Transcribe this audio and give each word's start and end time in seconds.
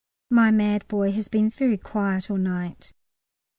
My 0.31 0.49
mad 0.49 0.87
boy 0.87 1.11
has 1.11 1.27
been 1.27 1.51
very 1.51 1.77
quiet 1.77 2.31
all 2.31 2.37
night. 2.37 2.91